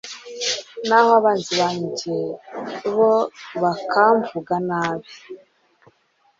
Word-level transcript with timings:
Naho 0.87 1.09
abanzi 1.19 1.53
banjye 1.61 2.17
bo 2.95 3.13
bakamvuga 3.61 4.55
nabi 4.67 5.11